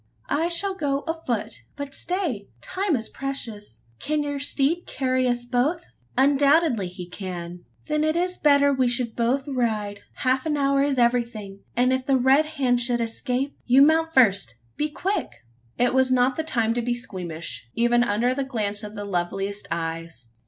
[0.31, 1.61] "I shall go afoot.
[1.75, 2.47] But stay!
[2.59, 3.83] time is precious.
[3.99, 5.85] Can your steed carry us both?"
[6.17, 9.99] "Undoubtedly he can." "Then it is better we should both ride.
[10.23, 14.55] Half an hour is everything; and if the Red Hand should escape You mount first
[14.75, 15.45] be quick!"
[15.77, 19.67] It was not the time to be squeamish even under the glance of the loveliest
[19.69, 20.29] eyes.